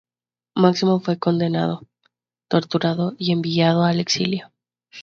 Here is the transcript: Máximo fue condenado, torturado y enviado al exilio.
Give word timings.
Máximo 0.55 0.99
fue 0.99 1.19
condenado, 1.19 1.83
torturado 2.49 3.13
y 3.19 3.33
enviado 3.33 3.83
al 3.83 3.99
exilio. 3.99 4.51